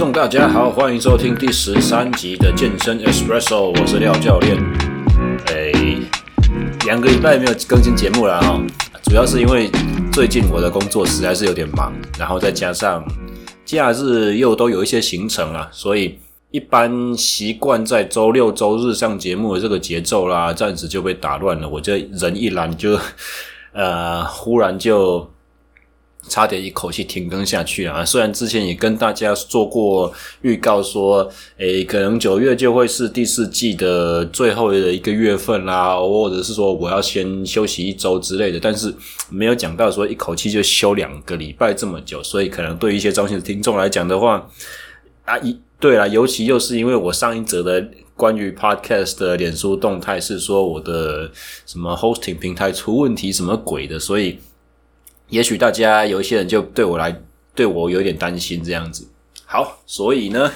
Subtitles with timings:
[0.00, 4.56] 众大家好，欢迎收听第十三集的健身 Espresso，我是廖教练。
[5.48, 5.70] 哎，
[6.86, 8.64] 两个礼拜没有更新节目了哦，
[9.02, 9.70] 主要是因为
[10.10, 13.04] 最近我的工作实在是有点忙，然后再加上
[13.66, 16.18] 假日又都有一些行程了，所以
[16.50, 21.68] 一般习惯在周六周日上节目的这个节奏啦，暂时就被打乱了。
[21.68, 22.98] 我这人一懒就
[23.74, 25.30] 呃，忽然就。
[26.28, 28.04] 差点一口气停更下去啊！
[28.04, 38.94] 虽然之前也跟大家做过预告，说，诶，可能九月就会是第四季的最后的一个月份啦，或者是说我要先休息一周之类的，但是
[39.28, 44.48] 没有讲到说一口气就休两个礼拜这么久，所以可能对一些忠心的听众来讲的话，
[45.24, 51.30] 啊，一对啦，尤其又是因为我上一则的关于 Podcast 的脸书动态是说我的
[51.66, 54.38] 什么 Hosting 平台出问题什么鬼的，所以。
[55.30, 57.22] 也许大家有一些人就对我来，
[57.54, 59.06] 对我有点担心这样子。
[59.46, 60.52] 好，所以呢，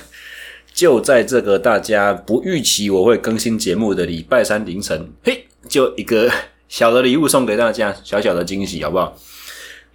[0.72, 6.30] 就在这个大家不预期我会更新节目的礼拜三凌晨，嘿，就一个
[6.68, 9.16] 小的礼物送给大家，小小的惊喜，好不好？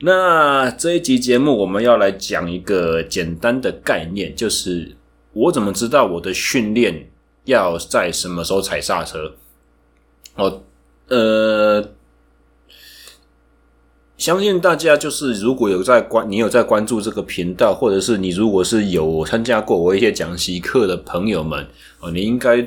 [0.02, 4.96] 那这一集节目我们要来讲一个简单的概念，就是
[5.34, 7.10] 我怎么知道我的训练
[7.44, 9.36] 要在什么时候踩刹车？
[10.36, 10.64] 哦，
[11.10, 11.49] 呃。
[14.30, 21.66] 相信大家就是如果有在关，你有在关注这个频道，或者是你如果是有参加过我一些讲习课的朋友们，
[22.00, 22.64] 哦，你应该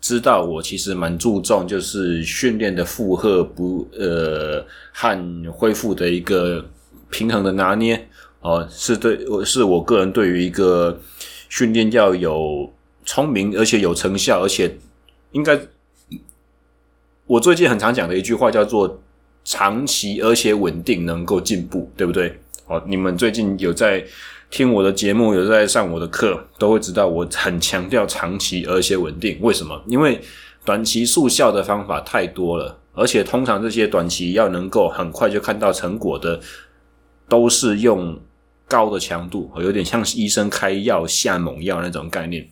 [0.00, 6.64] 知道我其实蛮注重就是训练的负荷不呃和恢复的一个
[7.10, 8.06] 平衡的拿捏
[8.40, 10.96] 哦，是对我是我个人对于一个
[11.48, 12.72] 训练要有
[13.04, 14.72] 聪明而且有成效，而且
[15.32, 15.58] 应该
[17.26, 19.01] 我最近很常讲的一句话叫做。
[19.44, 22.38] 长期而且稳定能够进步，对不对？
[22.66, 24.04] 哦，你们最近有在
[24.50, 29.38] 听我的节目，有在上我的课，都会知道我很强调长期而且稳定。
[29.40, 29.82] 为什么？
[29.86, 30.20] 因为
[30.64, 36.40] 短期速效的方法太多了，而且通常这些短期要能够很快就看到成果的，
[37.28, 38.18] 都是用
[38.68, 42.46] 高的强度，有点像医生开药下猛药那种概念。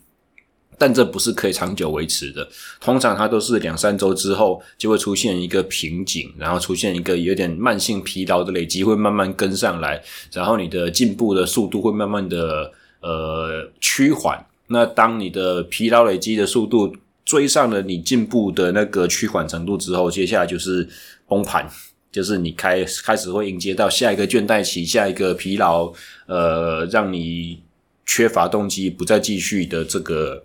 [0.80, 2.48] 但这不是可以长久维持的，
[2.80, 10.02] 通常它都是两三周之后就会出现一个瓶颈，然后出现一个有点慢性疲劳的累积会慢慢跟上来，
[10.32, 14.42] 然后你的进步的速度会慢慢的呃趋缓。
[14.68, 20.88] 那当你的疲劳累积的速度追上了你进步的那个趋缓程度之后，接下来就是
[21.28, 21.68] 崩盘，
[22.10, 25.92] 就是你开开始会迎接到下一个倦怠期，下一个疲劳，
[26.26, 27.60] 呃，让你
[28.06, 30.42] 缺乏动机不再继续的这个。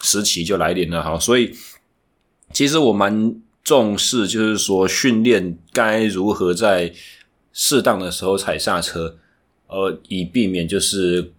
[0.00, 1.52] 时期就来临了哈，所以
[2.52, 6.94] 其实我蛮重视，就是说训练该如何在
[7.52, 9.18] 适当的时候踩刹车，
[9.66, 11.32] 呃，以避免就是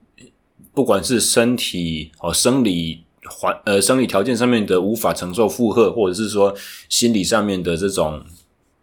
[0.74, 6.54] 不管是身体哦生理环呃生理条件上面的无法承受负荷，或者是说
[6.90, 8.24] 心理上面的这种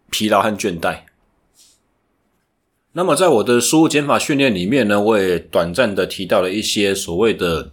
[0.09, 1.01] 疲劳和倦怠。
[2.93, 7.71] 那么在我的输入减法训练里面呢，我也短暂的提到了一些所谓的。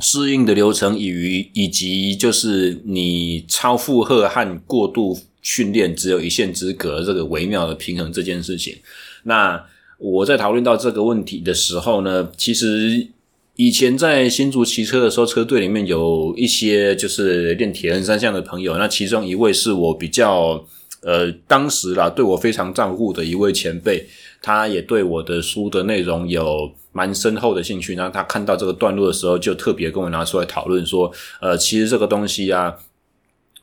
[0.00, 8.76] 适应的流程与以及就是你超负荷和过度训练只有一线之隔，这个微妙的平衡这件事情。
[9.24, 9.62] 那
[9.98, 13.08] 我在讨论到这个问题的时候呢，其实
[13.56, 20.64] 以前在新竹骑车的时候，车队里面有一些就是练铁人三项的朋友，那其中一位是我比较
[21.02, 24.06] 呃当时啦对我非常照顾的一位前辈，
[24.42, 26.72] 他也对我的书的内容有。
[26.92, 31.08] 蛮深厚的兴趣，然后他看到这个段落的时候，就特别跟我拿出来讨论说，
[31.40, 32.78] 呃，其实这个东西啊，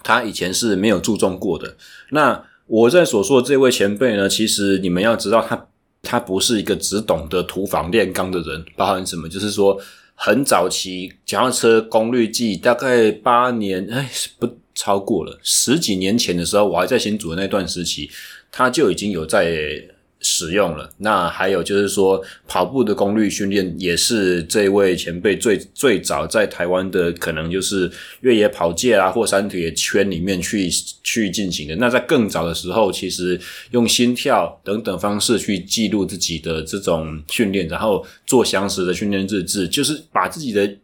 [0.02, 1.76] 他以前是没有注重过的。
[2.12, 5.68] 那我在所说的这位前辈呢，其实你们要知道他，
[6.02, 9.28] 他不是一个只懂得土房炼钢的人，包含什么？
[9.28, 9.78] 就是说，
[10.16, 14.10] 很早期脚踏车功率计，大概八年，哎，
[14.40, 14.48] 不
[14.78, 18.10] 超过了十几年前的时候，我还在新竹的那段时期，
[18.50, 19.84] 他就已经有在。
[20.20, 20.90] 使用了。
[20.98, 27.90] 那还有就是说，跑步的功率训练也是这位前辈最最早在台湾的，可能就是
[28.22, 30.68] 越野跑界啊或山铁圈里面去
[31.04, 31.76] 去进行的。
[31.76, 33.40] 那在更早的时候，其实
[33.70, 40.78] 用心跳等等方式去记录自己的这种训练，然后做详实的训练日志，就是把自己的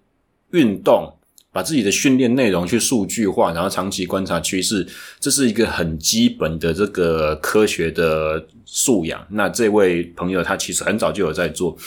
[0.52, 1.12] 运动。
[1.54, 4.86] 把自己的训练内容去数据化，然后长期观察趋势，
[5.20, 9.26] 这是一个很基本的这个科学的素养。
[9.30, 11.78] 那这位朋友他其实很早就有在做，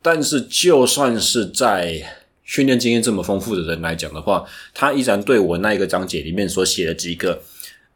[0.00, 2.02] 但是就算是在
[2.44, 7.42] 训练经验这么丰富的人来讲的话，他依然对我那一个章节里面所写的几个，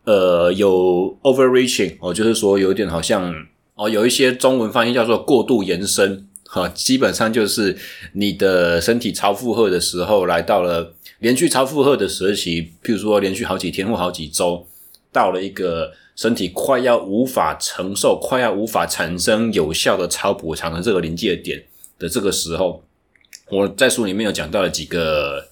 [0.05, 3.35] 呃，有 overreaching 哦，就是说有点好像
[3.77, 6.29] 哦，有一些中文翻译叫做过度延伸。
[6.47, 7.77] 哈，基本上就是
[8.13, 14.67] 你的身体超负荷的时候，来到了连续超负荷的时期，譬如说连续好几天或好几周，
[15.13, 21.63] 到了一个身体快要无法承受、快要无法产生有效的超补偿的这个临界点
[21.99, 22.83] 的这个时候，
[23.51, 25.47] 我在书里面有讲到了几个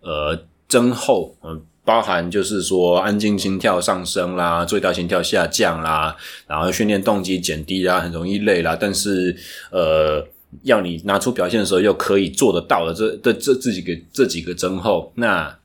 [0.00, 0.38] 呃
[0.68, 1.62] 征候，嗯。
[1.84, 6.14] 包含就是说，安静心跳上升啦，最大心跳下降啦，
[6.46, 8.76] 然后训练动机减低啦，很容易累啦。
[8.78, 9.34] 但是，
[9.70, 10.22] 呃，
[10.62, 15.12] 要你拿出表现的时候，又可以做得到的，这这这这几个这几个增厚。
[15.16, 15.58] 那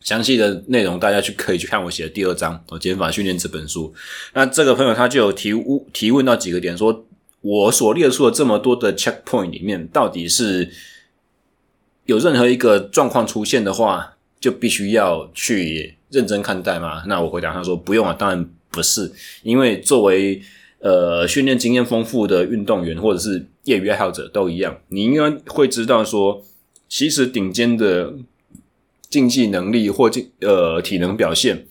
[0.00, 3.92] 详细的内容，大家去可以去看我写的第二章《我减法训练》这本书。
[4.32, 7.04] 那这个朋友他就有提问提问到几个点，说
[7.42, 10.70] 我所列出的这么多的 checkpoint 里面，到底是
[12.06, 17.02] 有任何一个状况出现的话，就必须要去认真看待吗？
[17.06, 19.12] 那我回答他说不用啊，当然不是，
[19.42, 20.40] 因为作为
[20.80, 26.42] 呃训练经验丰富的运动员或者是业余爱好者都一样，你应该会知道说，
[26.88, 28.14] 其实顶尖的
[29.08, 31.66] 竞技能力或竞呃体能表现，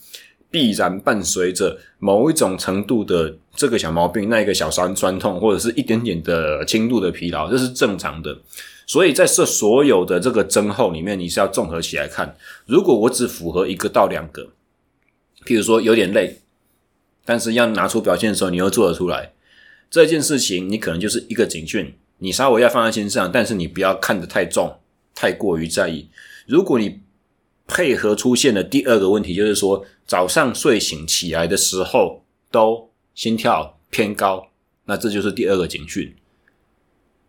[0.51, 8.37] 必然伴随着某一种程度的这个小毛病，那一个小酸酸痛，或者是一点点的轻度的疲劳，这是正常的。
[8.85, 12.35] 所以在这所有的这个增厚里面，你是要综合起来看。
[12.65, 14.47] 如果我只符合一个到两个，
[15.45, 16.39] 譬如说有点累，
[17.29, 19.33] 但是要拿出表现的时候，你又做得出来，
[19.87, 24.79] 这件事情你可能就是一个警讯，你稍微要放在心上，但是你不要看得太重，
[25.13, 26.09] 太过于在意。
[26.47, 27.01] 如果你
[27.67, 34.47] 配合出现的第二个问题，就是说早上睡醒起来的时候都心跳偏高，
[34.85, 36.15] 那这就是第二个警讯。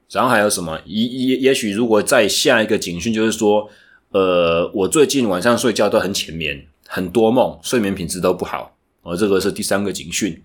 [0.08, 0.80] 然后还有什么？
[0.86, 3.68] 也也也许，如果再下一个警讯，就是说，
[4.12, 10.42] 呃，我最近晚上睡觉都很浅眠，很多梦，睡眠品质都不好，哦，这个是第三个警讯。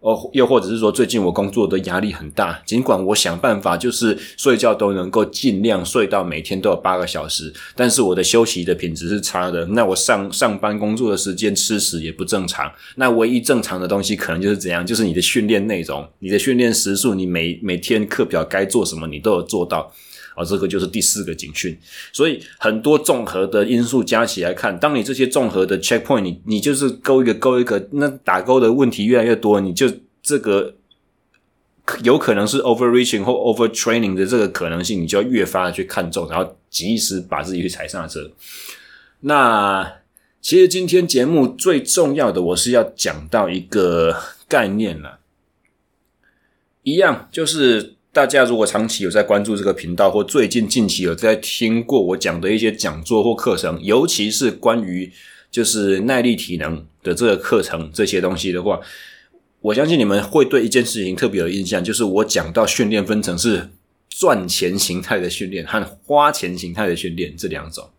[0.00, 9.64] 哦，又或者是说，最近我工作的压力很大，尽管我想办法就是睡觉都能够尽量睡到每天都有八个小时，但是我的休息的品质是差的。
[9.66, 12.70] 那我上上班工作的时间吃食也不正常。
[12.96, 14.86] 那唯一正常的东西可能就是怎样？
[14.86, 19.90] 就是你的训练内容，你的训练时数，你每每天课表该做什么，你都有做到。
[20.36, 21.76] 啊，这个就是第四个警讯，
[22.12, 29.90] 所以很多综合的因素加起来看，当你这些综合的 checkpoint，你你就是勾一个勾一个，那打勾的问题越来越多，你就
[30.22, 30.74] 这个
[32.02, 38.30] 有可能是 overreaching 或 overtraining 的这个可能性，你就要越发的去看重，然后及时把自己去踩刹车。
[39.20, 39.90] 那
[40.42, 44.14] 其实今天节目最重要的，我是要讲到一个
[44.46, 45.20] 概念了，
[46.82, 47.95] 一样就是。
[48.16, 55.12] 大家如果长期有在关注这个频道，或最近近期有在听过我讲的一些讲座或课程，尤其是关于
[55.50, 58.80] 就是耐力体能的这个课程这些东西的话，
[59.60, 63.68] 我相信你们会对一件事情特别有印象，就是我讲到训练分成是
[64.08, 67.90] 赚钱形态的训练和花钱形态的训练这两种。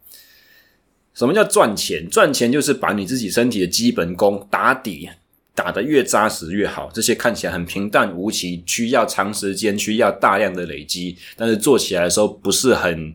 [1.13, 2.09] 什么叫赚钱？
[2.09, 5.09] 赚钱就是把你自己身体的基本功打底。
[5.57, 13.11] 打得越扎实越好，这些看起来很平淡无奇，需要长时间、需要大量的累积，但是做起来的时候不是很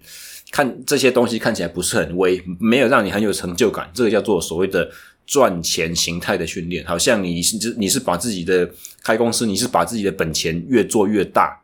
[0.51, 3.89] 看这些东西看起来不是很威，没有让你很有成就感。
[3.95, 4.91] 这个叫做所谓的
[5.25, 8.69] 赚钱形态的训练，好像你是你是把自己的
[9.05, 11.63] 开公司，你是把自己的本钱越做越大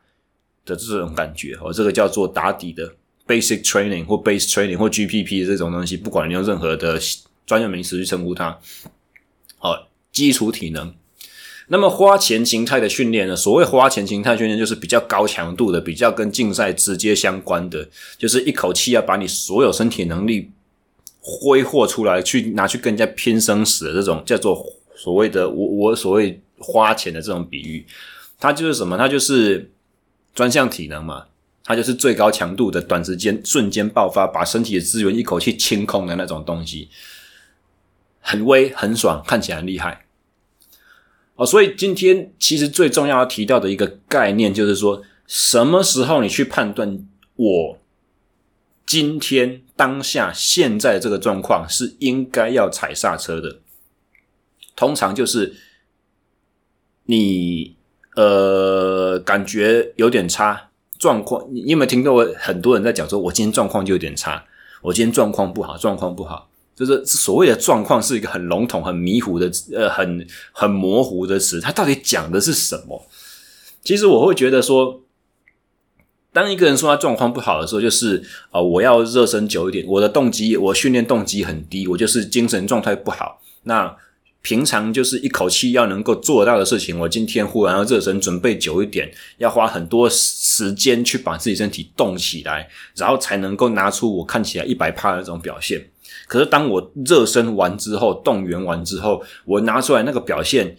[0.65, 2.89] 的这种感觉哦，这个叫做打底的
[3.27, 7.01] basic training 或 base training 或 GPP 这种东西，不管你用任何的
[7.45, 8.57] 专业名词去称呼它，
[9.59, 9.88] 好。
[10.19, 10.93] 基础体能，
[11.69, 13.37] 那么花钱形态的训练呢？
[13.37, 20.51] 所谓花钱形态训练，就是比较高强度的，比较跟竞赛直接相关的，就是一口气要把你所有身体能力
[21.21, 24.61] 挥霍出来，去拿去跟人家拼生死的这种，叫做
[24.97, 27.87] 所谓的我我所谓花钱的这种比喻，
[28.41, 28.99] 它就是什么？
[28.99, 29.71] 它就是
[30.35, 31.27] 专项体能嘛，
[31.63, 36.89] 它就是最高强度的，短时间瞬间爆发，把身体的资源一口气清空的那种东西，
[38.21, 40.07] 很威很爽，看起来很厉害。
[41.39, 47.79] 哦，所以今天其实最重要要提到的一个概念，就是说，什么时候你去判断我
[48.85, 53.61] 今天当下现在这个状况是应该要踩刹车的？
[54.75, 55.55] 通常就是
[57.05, 57.77] 你
[58.17, 64.45] 呃感觉有点差，状况，你有没有听到过很多人在讲说，我今天状况就有点差，
[64.83, 66.51] 我今天状况不好，状况不好。
[66.79, 71.61] 就是所谓的状况是一个很笼统、很迷糊的、呃，很很模糊的词。
[71.61, 73.05] 它到底讲的是什么？
[73.83, 75.03] 其实我会觉得说，
[76.33, 78.19] 当一个人说他状况不好的时候，就是
[78.51, 83.41] 啊、呃，我要热身久一点，我的动机，我训练动机很低，我就是精神状态不好。
[83.65, 83.97] 那
[84.41, 95.91] 平常就是一口气要能够做到的事情，我今天忽然要热身准备久一点，要花很多时间去把自己身体动起来，然后才能够拿出我看起来一百趴的那种表现。
[96.29, 100.77] 可是当我热身完之后，动员完之后，我拿出来那个表现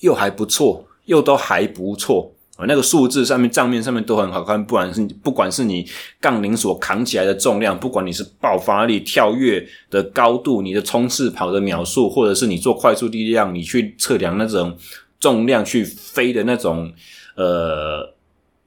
[0.00, 2.32] 又还不错，又都还不错。
[2.68, 5.84] 那个数字上面账面上面都很好看，不管是不管是你
[6.20, 14.76] 杠铃所扛起来的重量，不管你是爆发力、跳跃的高度、你的冲刺跑的秒数，或者是你做快速力量，你去测量那种
[15.18, 16.92] 重量去飞的那种
[17.34, 18.11] 呃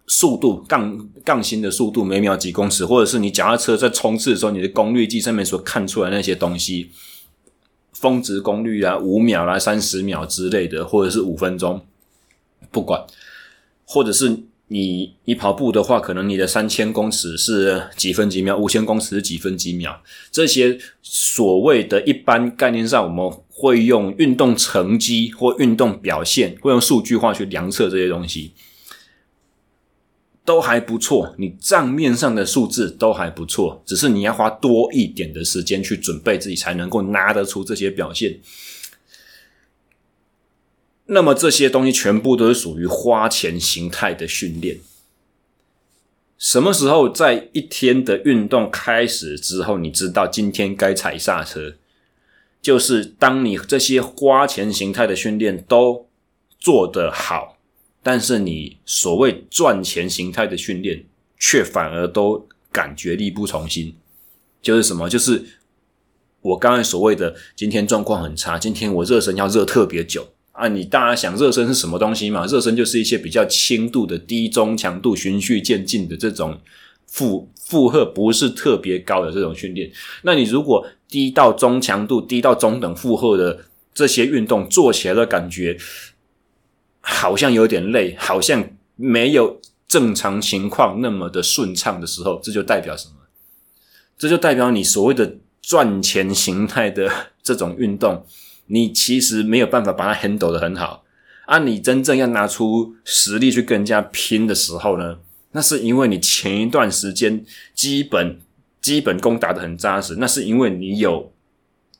[0.08, 6.92] 速度，杠杠心的速度每秒几公尺，或者是你脚踏车在冲刺的时候，你的功率计上面所看出来那些东西，
[7.94, 11.82] 峰值功率啊，五秒啦、三十秒之类的，或者是五分钟，
[12.72, 13.06] 不管。
[13.88, 14.36] 或者是
[14.70, 28.54] 你你跑步的话，可能你的三千公尺是几分几秒，五千公尺是几分几秒，这些所谓的一般概念上，我们会用运动成绩或运动表现，会用数据化去量测这些东西，
[30.46, 31.36] 都还不错。
[31.38, 38.40] 你账面上的数字都还不错，只是你要花多一点的时间去准备自己，才能够拿得出这些表现。
[41.08, 44.80] 那么这些东西全部都是属于花钱形态的训练。
[46.38, 51.76] 什么时候在一天的运动开始之后，你知道今天该踩刹车？
[52.62, 56.08] 就是当你这些花钱形态的训练都
[56.60, 57.55] 做得好，
[58.08, 61.04] 但是你所谓赚钱形态的训练
[61.40, 63.96] 却反而都感觉力不从心。
[64.62, 65.10] 就是什么？
[65.10, 65.44] 就是
[66.42, 70.28] 我刚才所谓的今天状况很差，今天我热身要热特别久。
[70.52, 72.46] 啊，你大家想热身是什么东西嘛？
[72.46, 76.62] 热身就是一些比较轻度的低中强度循序渐进的这种
[77.08, 79.92] 负负荷不是特别高的这种训练。
[80.22, 85.76] 那你如果低到中强度、低到中等负荷的这些运动做起来的感觉
[87.08, 93.14] 好像有点累，好像没有正常情况那么的顺畅的时候，这就代表什么？
[94.18, 98.26] 这就代表你所谓的赚钱形态的这种运动。
[98.68, 101.04] 你其实没有办法把它 handle 得很好，
[101.46, 105.20] 啊，你真正要拿出实力去跟人家拼的时候呢，
[105.52, 107.46] 那是因为你前一段时间
[107.76, 108.40] 基本
[108.82, 111.32] 基本功打得很扎实，那是因为你有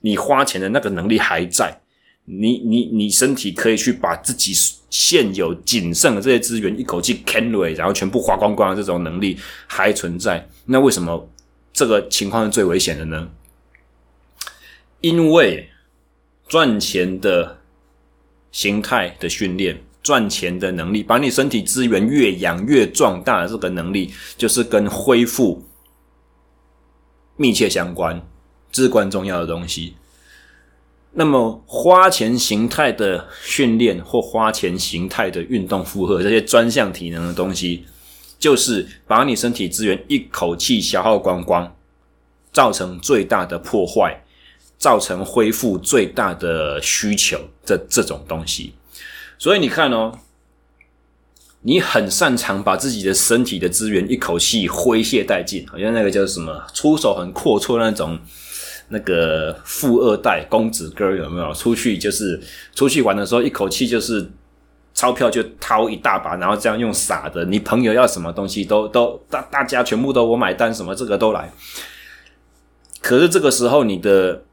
[0.02, 1.82] 你花钱的那个能力还在，
[2.26, 4.54] 你你你身体可以去把自己
[4.90, 11.30] 现有仅剩的这些资源一口气捡回，然后全部花光光的这种能力还存在，那为什么
[11.72, 13.30] 这个情况是最危险的呢？
[15.02, 15.70] 因为。
[16.48, 17.58] 赚钱的
[18.52, 25.66] 形态的训练，赚钱的能力，把你身体资源越养越壮大的这个能力，就是跟恢复
[27.36, 28.22] 密切相关、
[28.72, 29.96] 至关重要的东西。
[31.16, 37.86] 那么，花钱形态的训练或花钱形态的运动负荷，这些专项体能的东西，
[38.38, 41.76] 就是把你身体资源一口气消耗光光，
[42.52, 44.22] 造成最大的破坏。
[44.78, 48.74] 造成恢复最大的需求的这种东西，
[49.40, 50.20] 所以你看哦，
[51.62, 58.20] 你很擅长把自己的身体的资源一口气挥泄殆尽，好像那个叫什么出手很阔绰那种
[58.90, 61.54] 那个富二代公子哥有没有？
[61.54, 62.40] 出去就是
[62.74, 64.30] 出去玩的时候，一口气就是
[64.94, 71.52] 钞票就掏一大把，然后这样用撒的，你朋友要什么东西都都大大家全部都我买单，什么这个都来。
[73.02, 74.44] 可是这个时候你的。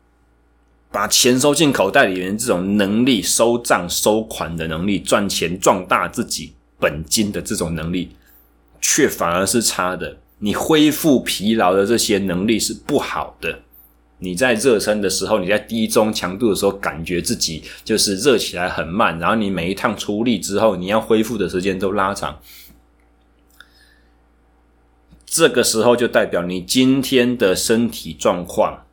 [0.94, 8.14] 把钱收进口袋里面，这种能力、收账、收款的能力、赚钱、壮大自己本金的这种能力，
[8.78, 10.18] 却反而是差的。
[10.40, 13.58] 你恢复疲劳的这些能力是不好的。
[14.22, 22.40] 你在热身的时候，你在低中强度的时候，感觉自己就是热起来很慢，然后你每一趟出力之后，你要恢复的时间都拉长。
[25.26, 28.84] 这个时候就代表你今天的身体状况。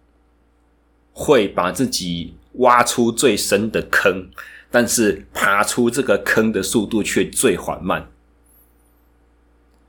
[1.12, 4.30] 会把自己挖出最深的坑，
[4.72, 8.10] 但是爬出这个坑的速度却最缓慢，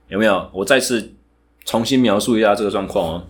[0.09, 0.51] 有没有？
[0.53, 1.13] 我再次
[1.65, 3.27] 重新描述一下这个状况哦。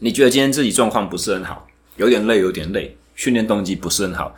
[0.00, 1.66] 你觉得今天自己状况不是很好，
[1.96, 4.34] 有点累，有点累，训练动机不是很好。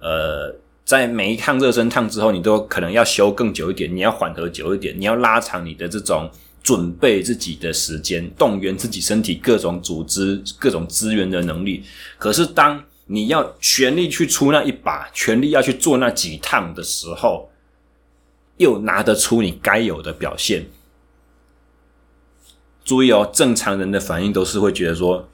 [0.00, 6.30] 呃，在每一趟热身趟之后，你都可能要休更久一点，你要缓和久一点，你要拉长你的这种。
[6.64, 11.84] 准备自己的时间，动员自己身体各种组织、各种资源的能力。
[12.16, 17.50] 可是，当你要全力去出那一把，全力要去做那几趟的时候，
[18.56, 20.64] 又拿得出你该有的表现。
[22.84, 25.28] 注意哦，正常人的反应都是会觉得说，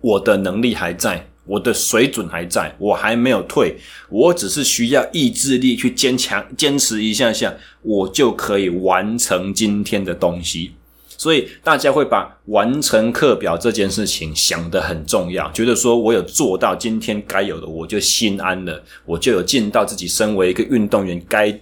[0.00, 3.76] 我的能力还在，我的水准还在，我还没有退，
[4.10, 10.72] 我只是需要意志力去坚强坚持一下下，我就可以完成今天的东西。
[11.18, 21.58] 所以大家会把完成课表这件事情想得很重要，觉得说我有做到今天该有的，我就心安了，我就有尽到自己身为一个运动员该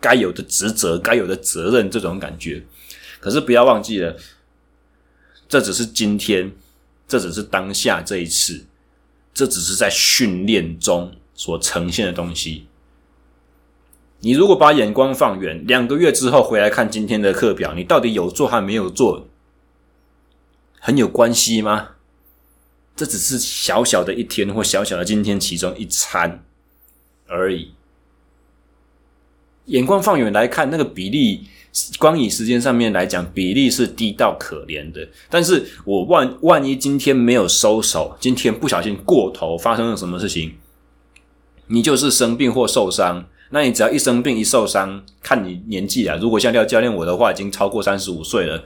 [0.00, 2.62] 该有的职责、该有的责任这种感觉。
[3.20, 4.16] 可是不要忘记了，
[5.46, 6.52] 这只是今天，
[7.06, 8.64] 这只是当下这一次，
[9.32, 12.66] 这只是在训练中所呈现的东西。
[14.20, 19.28] 你如果把眼光放远，两个月之后回来看今天的课表，你到底有做还没有做，
[20.78, 21.90] 很有关系吗？
[22.96, 26.44] 这只是小小的一天或小小的今天其中一餐
[27.26, 27.72] 而已。
[29.66, 31.48] 眼光放远来看，那个比例，
[31.98, 35.06] 光以时间上面来讲，比例是低到可怜的。
[35.28, 40.54] 但是我万万一今天没有收手，今天不小心过头，发生了什么事情，
[41.68, 43.24] 你就是生病或受伤。
[43.52, 48.62] 那你只要一生病一受伤，看你年纪啊，如果像廖教练我的话，已经超过三十五岁了，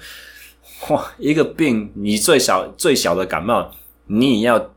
[0.90, 3.70] 哇，一个病，你最小最小的感冒，
[4.06, 4.74] 你也要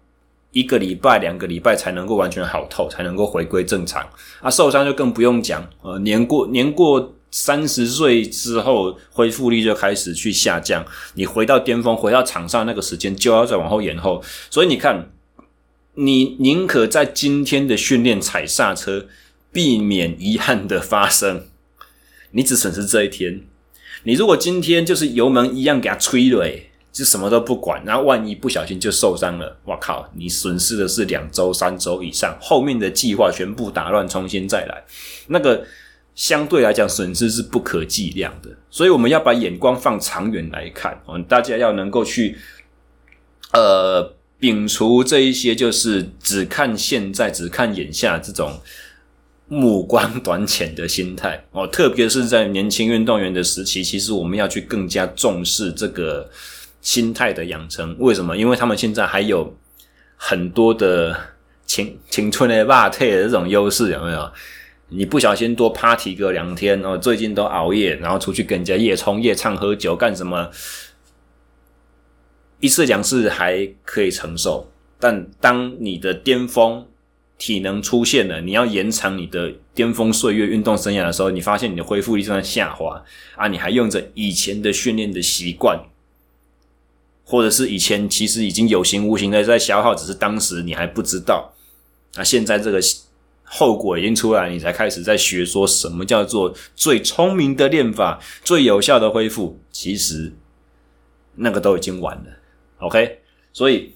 [0.52, 4.02] 一个礼拜、两个礼拜才能够完全好透，才能够回归正常。
[4.42, 14.24] 啊，受伤就更不用讲，呃，年过年过三十岁之后，恢复力就开始去下降，你回到巅峰，回到场上那个时间就要再往后延后。
[14.50, 15.12] 所以你看，
[15.96, 19.08] 你宁可在今天的训练踩刹车。
[19.50, 21.48] 避免遗憾的发生，
[22.32, 23.42] 你只损失这一天。
[24.04, 26.46] 你如果今天就是油门一样给它催了，
[26.92, 30.12] 就什么都不管，然后万一不小心就受伤了，我靠！
[30.14, 34.84] 你损失的是两周、三周以上，后面的计划全部打乱，重新再来，
[35.28, 35.66] 那个
[36.18, 38.50] 相对来讲损失是不可计量的。
[38.70, 42.38] 所以我们要把眼光放长远来看，大家要能够去
[43.54, 48.60] 呃摒除这一些，就是只看现在、只看眼下这种。
[49.50, 56.30] 目光短浅的心态哦，特别是在年轻运动员的时期，其实我们要去更加重视这个
[56.82, 57.96] 心态的养成。
[57.98, 58.36] 为什么？
[58.36, 59.56] 因为他们现在还有
[60.18, 61.18] 很多的
[61.66, 64.30] 青青春的霸退的这种优势，有没有？
[64.90, 70.50] 你不小心多 party 个两天哦，最近都熬夜，然后出去跟人家夜冲夜唱喝酒干什么？
[72.60, 76.86] 一次两次还可以承受，但当你的巅峰。
[77.40, 83.04] 体能出现了，你要延长你的巅峰岁月运动生涯的时候，你发现你的恢复力正在下滑
[83.36, 83.48] 啊！
[83.48, 85.80] 你还用着以前的训练的习惯，
[87.24, 91.54] 或者是以前其实已经有形无形的在消耗，只是当时你还不知道。
[92.16, 92.82] 那现在这个
[93.50, 100.32] 后果已经出来，你才开始在学说什么叫做最聪明的练法、最有效的恢复，其实
[101.36, 102.26] 那个都已经晚了。
[102.80, 103.20] OK，
[103.52, 103.94] 所以。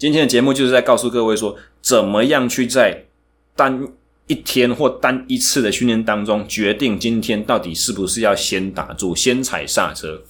[0.00, 3.06] 今天的节目就是在告诉各位说，怎么样去在
[3.56, 3.84] 单
[4.28, 10.22] 一天或单一次的训练当中，决定今天到底是不是要先打住、先踩刹车。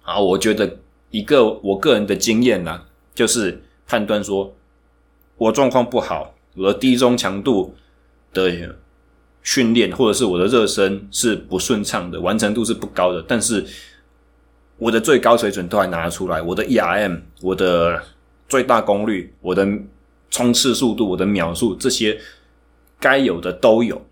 [0.00, 0.78] 好，我觉得
[1.10, 2.82] 一个我个人的经验呢、
[3.16, 4.54] 就是判断说，
[5.36, 7.74] 我状况不好，我的低中强度
[8.34, 8.76] 的
[9.42, 13.64] 训练或者是我的热身是不顺畅的，完成度是不高的，但是
[14.76, 18.02] 我的最高水准都还拿得出来，我的 ERM，我的。
[18.46, 19.66] 最大功率，我的
[20.30, 22.20] 冲刺速度，我的秒数，这些
[23.00, 24.06] 该有的都有。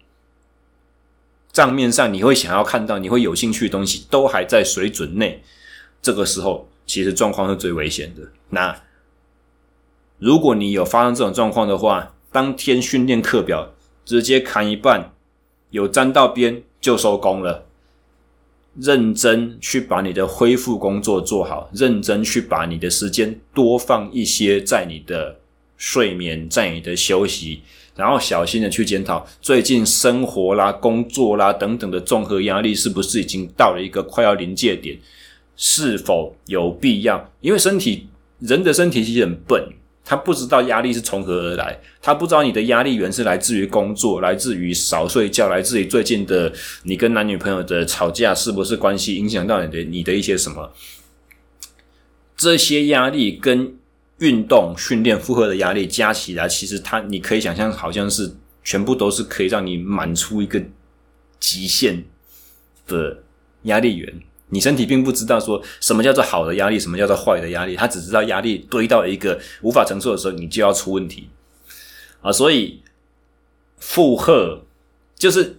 [1.52, 5.44] 账面上你会想要看到，你会有兴趣的东西都还在水准内。
[6.00, 8.22] 这个时候，其实状况是最危险的。
[8.48, 8.74] 那
[10.18, 13.71] 如果你有发生这种状况的话，当天训练课表
[14.04, 15.12] 直接砍一半，
[15.70, 17.66] 有沾到边就收工了。
[18.80, 25.36] 认真去把你的恢复工作做好，认真去把你的时间多放一些在你的
[25.76, 27.60] 睡眠，在你的休息，
[27.94, 34.98] 然后小心的去检讨最近生活啦、工作啦等等的综合压力是不是已经到了一个快要临界点，
[35.54, 37.30] 是否有必要？
[37.42, 39.62] 因为身体，人的身体其实很笨。
[40.12, 50.70] 他不知道压力是从何而来，他不知道你的压力源是来自于工作，来自于少睡觉，来自于最近的你跟男女朋友的吵架，是不是关系影响到你的你的一些什么？
[52.36, 53.74] 这些压力跟
[54.18, 58.30] 运动训练负荷的压力加起来，其实他你可以想象，好像是
[58.62, 60.62] 全部都是可以让你满出一个
[61.40, 62.04] 极限
[62.86, 63.22] 的
[63.62, 64.20] 压力源。
[64.52, 71.28] 你身体并不知道说什么叫做好的压力，什么叫做坏的压力，他只知道压力堆到一个无法承受的时候，你就要出问题
[72.20, 72.30] 啊！
[72.30, 72.82] 所以
[73.78, 74.62] 负荷
[75.16, 75.56] 就是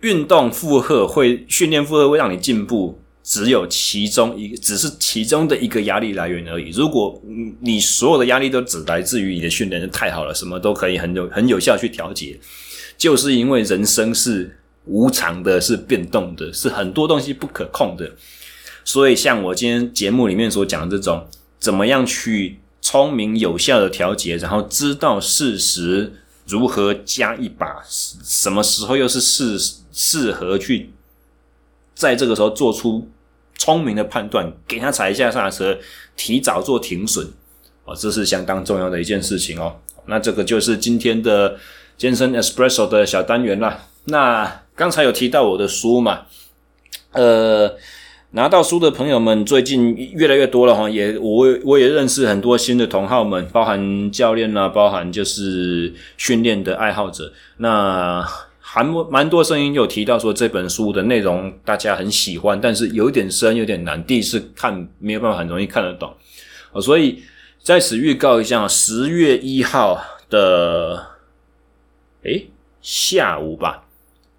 [0.00, 6.70] 运动负荷会训练负荷会让你进步，只有其中一，只是其中的一个压力来源而已。
[6.70, 7.20] 如果
[7.60, 12.40] 你所有的压力都只来自于你的训练，就太好了，什么都可以很有很有效去调节。
[12.96, 18.10] 就是因为人生是无常的，是变动的，是很多东西不可控的。
[18.84, 21.26] 所以，像我今天节目里面所讲的这种，
[21.60, 26.12] 怎么样去聪明有效的调节，然后知道事实
[26.46, 29.56] 如何加一把，什么时候又是适
[29.92, 30.90] 适合去
[31.94, 33.08] 在这个时候做出
[33.56, 35.78] 聪明的判断，给他踩一下刹车，
[36.16, 37.28] 提早做停损，
[37.84, 39.76] 哦，这是相当重要的一件事情哦。
[40.06, 41.56] 那这个就是今天的
[41.96, 43.86] 健身 Espresso 的小单元啦。
[44.06, 46.22] 那刚才有提到我的书嘛，
[47.12, 47.76] 呃。
[48.34, 57.30] 拿到书的朋友们最近越来越多了哈，也我我也认识很多新的同好们，包含教练啦，包含就是训练的爱好者。
[57.58, 58.26] 那
[58.58, 66.10] 还蛮多声音有提到说这本书的内容大家很喜欢，但是有点深，有点难，第一次看没有办法很容易看得懂。
[66.80, 67.22] 所以
[67.62, 71.08] 在此预告一下，十月一号的
[72.22, 72.46] 诶
[72.80, 73.84] 下午吧。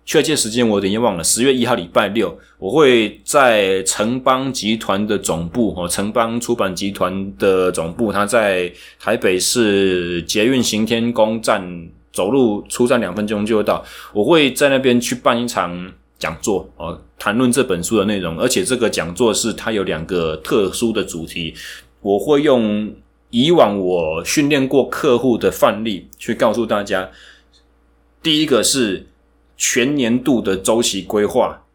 [0.05, 13.83] 确切时间我有点忘了，十月一号礼拜六，我会在城邦集团的总部哦，城邦出版集团的总部，它在台北市捷运行天宫站，走路出站两分钟就会到。
[14.11, 21.53] 我会在那边去办一场讲座哦，谈论这本书的内容，而且这个讲座是它有两个特殊的主题，
[22.01, 22.93] 我会用
[23.29, 27.09] 以往我训练过客户的范例去告诉大家，
[28.21, 29.07] 第一个是。
[29.55, 31.65] 全年度的周期规划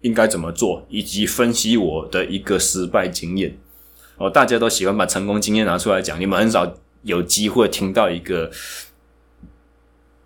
[0.00, 3.58] 应该怎么做，以及分析我的一个失败经验。
[4.18, 8.50] 哦，大家都喜欢把成功经验拿出来讲，你们很少有机会听到一个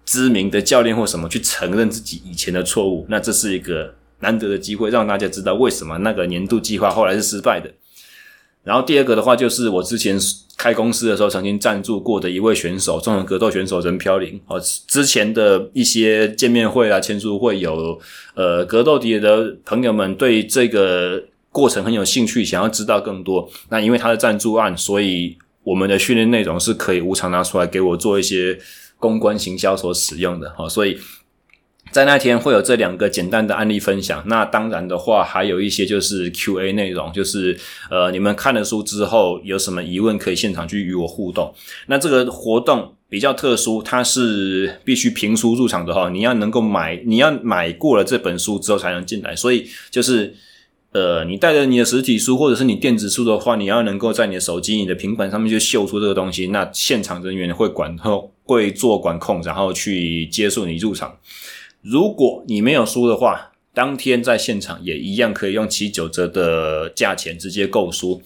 [0.05, 3.05] 知名的教练或什么去承认自己以前的错误。
[3.09, 7.73] 那这是一个难得的机会，让大家知道为什么那个年度计划后来是失败的。
[8.63, 10.19] 然后第二个的话，就是我之前
[10.61, 14.39] 开公司的时候曾经赞助过的一位选手，综合格斗选手任飘零。
[14.47, 17.99] 哦，之前的一些见面会啊、签书会有，
[18.35, 23.49] 呃，格斗底的朋友们对这个过程很有兴趣，想要知道更多。
[23.71, 28.59] 那因为他的赞助案，所以我们的训练内容是可以无偿拿出来给我做一些
[28.99, 30.53] 公关行销所使用的。
[30.59, 30.99] 哦，所以。
[31.91, 37.59] 在那天会有这两个简单的案例分享，那当然的话还有一些就是 Q&A 内容，就是
[37.91, 41.53] 呃你们看了书之后有什么疑问可以现场去与我互动。
[41.87, 49.35] 那这个活动比较特殊，它是必须凭书入场的哈，你要能够买，你要买过了这本书之后才能进来。
[49.35, 50.33] 所以就是
[50.93, 61.17] 呃你带着你的实体书或者是你电子书的话，你要能够在你的手机、你的平板上面就秀出这个东西，那现场人员会管后会做管控，然后去接受你入场。
[61.83, 68.21] 如果你没有书的话，当天在现场也一样可以用七九折的价钱直接购书。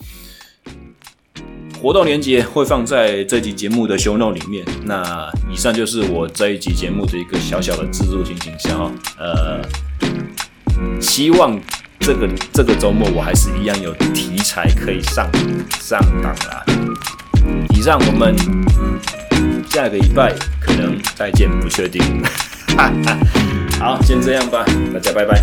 [1.80, 4.64] 活动链接会放在这集节目的 show note 里面。
[4.84, 8.90] 那以上就是我这一集节目的一个小小的置入性行销。
[9.20, 9.62] 呃，
[11.00, 11.56] 希望
[12.00, 15.30] 这个这个周末我还是一样有题材可以上
[15.78, 16.64] 上档啦。
[17.76, 18.34] 以上我们
[19.70, 22.02] 下个礼拜可能再见，不确定。
[23.78, 25.42] 好，先这样吧，大家拜拜。